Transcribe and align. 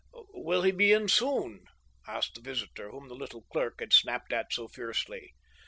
"Will 0.33 0.63
he 0.63 0.71
be 0.71 0.91
in 0.91 1.07
soon?" 1.09 1.63
asked 2.07 2.33
the 2.33 2.41
visitor, 2.41 2.89
whom 2.89 3.07
the 3.07 3.13
little 3.13 3.43
clerk 3.53 3.79
had 3.81 3.93
snapped 3.93 4.33
at 4.33 4.51
so 4.51 4.67
fiercely. 4.67 5.35